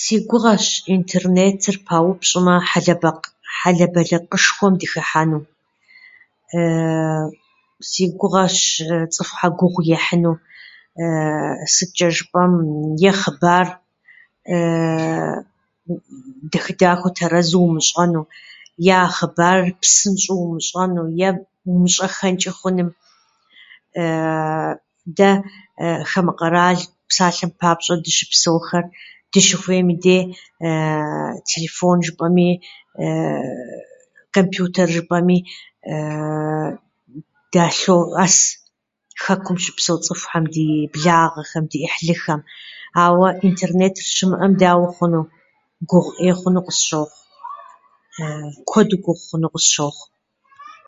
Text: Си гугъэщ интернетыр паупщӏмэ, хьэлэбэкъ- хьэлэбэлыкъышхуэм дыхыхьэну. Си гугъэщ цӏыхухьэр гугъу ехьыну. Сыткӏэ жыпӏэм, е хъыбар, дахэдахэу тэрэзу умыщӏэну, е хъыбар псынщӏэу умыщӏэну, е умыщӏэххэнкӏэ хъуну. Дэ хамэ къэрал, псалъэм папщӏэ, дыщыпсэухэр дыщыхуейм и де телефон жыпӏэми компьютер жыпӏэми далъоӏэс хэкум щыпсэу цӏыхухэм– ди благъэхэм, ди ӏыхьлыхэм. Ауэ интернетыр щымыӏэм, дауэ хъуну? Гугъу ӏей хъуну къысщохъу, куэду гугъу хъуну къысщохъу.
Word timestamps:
Си 0.00 0.14
гугъэщ 0.28 0.66
интернетыр 0.96 1.76
паупщӏмэ, 1.88 2.54
хьэлэбэкъ- 2.68 3.34
хьэлэбэлыкъышхуэм 3.58 4.74
дыхыхьэну. 4.80 5.40
Си 7.88 8.04
гугъэщ 8.18 8.56
цӏыхухьэр 9.12 9.52
гугъу 9.58 9.84
ехьыну. 9.96 10.34
Сыткӏэ 11.74 12.08
жыпӏэм, 12.14 12.52
е 13.08 13.10
хъыбар, 13.20 13.68
дахэдахэу 16.50 17.12
тэрэзу 17.18 17.58
умыщӏэну, 17.66 18.22
е 18.96 18.96
хъыбар 19.16 19.58
псынщӏэу 19.82 20.38
умыщӏэну, 20.44 21.02
е 21.26 21.28
умыщӏэххэнкӏэ 21.70 22.52
хъуну. 22.58 22.86
Дэ 25.18 25.28
хамэ 26.10 26.32
къэрал, 26.38 26.78
псалъэм 27.10 27.50
папщӏэ, 27.60 27.94
дыщыпсэухэр 28.04 28.84
дыщыхуейм 29.32 29.88
и 29.94 29.96
де 30.04 30.18
телефон 31.50 31.96
жыпӏэми 32.06 32.48
компьютер 34.36 34.86
жыпӏэми 34.96 35.38
далъоӏэс 37.54 38.36
хэкум 39.24 39.56
щыпсэу 39.62 39.98
цӏыхухэм– 40.04 40.44
ди 40.54 40.66
благъэхэм, 40.94 41.64
ди 41.70 41.78
ӏыхьлыхэм. 41.82 42.40
Ауэ 43.04 43.28
интернетыр 43.48 44.06
щымыӏэм, 44.16 44.52
дауэ 44.60 44.88
хъуну? 44.96 45.22
Гугъу 45.90 46.14
ӏей 46.20 46.34
хъуну 46.40 46.62
къысщохъу, 46.66 47.20
куэду 48.68 48.96
гугъу 49.04 49.24
хъуну 49.28 49.50
къысщохъу. 49.54 50.06